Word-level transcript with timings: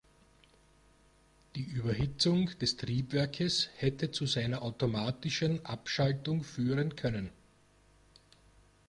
Die 1.55 1.61
Überhitzung 1.61 2.57
des 2.57 2.75
Triebwerkes 2.75 3.69
hätte 3.77 4.09
zu 4.11 4.25
seiner 4.25 4.63
automatischen 4.63 5.63
Abschaltung 5.63 6.43
führen 6.43 6.95
können. 6.95 7.29